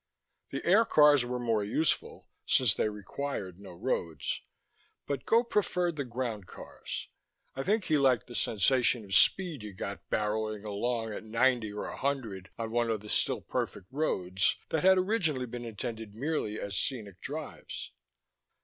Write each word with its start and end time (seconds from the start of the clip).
The 0.49 0.65
air 0.65 0.83
cars 0.83 1.25
were 1.25 1.37
more 1.37 1.63
useful, 1.63 2.27
since 2.47 2.73
they 2.73 2.89
required 2.89 3.59
no 3.59 3.73
roads, 3.73 4.41
but 5.05 5.27
Gope 5.27 5.51
preferred 5.51 5.95
the 5.95 6.03
ground 6.03 6.47
cars. 6.47 7.09
I 7.53 7.61
think 7.61 7.83
he 7.85 7.99
liked 7.99 8.25
the 8.25 8.33
sensation 8.33 9.05
of 9.05 9.13
speed 9.13 9.61
you 9.61 9.73
got 9.75 10.09
barrelling 10.09 10.65
along 10.65 11.13
a 11.13 11.21
ninety 11.21 11.71
or 11.71 11.85
a 11.85 11.95
hundred 11.97 12.49
on 12.57 12.71
one 12.71 12.89
of 12.89 13.01
the 13.01 13.09
still 13.09 13.41
perfect 13.41 13.85
roads 13.91 14.57
that 14.69 14.83
had 14.83 14.97
originally 14.97 15.45
been 15.45 15.65
intended 15.65 16.15
merely 16.15 16.59
as 16.59 16.75
scenic 16.75 17.21
drives. 17.21 17.91